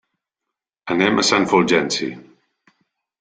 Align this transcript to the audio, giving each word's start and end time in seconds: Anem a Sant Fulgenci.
Anem 0.95 1.21
a 1.21 1.25
Sant 1.27 1.45
Fulgenci. 1.51 2.09